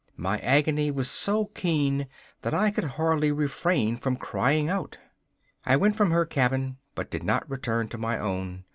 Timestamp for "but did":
6.95-7.21